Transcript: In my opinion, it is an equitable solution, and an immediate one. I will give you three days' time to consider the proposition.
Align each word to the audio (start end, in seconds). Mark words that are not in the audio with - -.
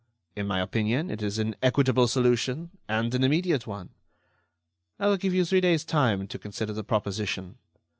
In 0.35 0.47
my 0.47 0.59
opinion, 0.61 1.11
it 1.11 1.21
is 1.21 1.37
an 1.37 1.55
equitable 1.61 2.07
solution, 2.07 2.71
and 2.89 3.13
an 3.13 3.23
immediate 3.23 3.67
one. 3.67 3.91
I 4.97 5.05
will 5.05 5.17
give 5.17 5.35
you 5.35 5.45
three 5.45 5.61
days' 5.61 5.85
time 5.85 6.27
to 6.29 6.39
consider 6.39 6.73
the 6.73 6.83
proposition. 6.83 7.59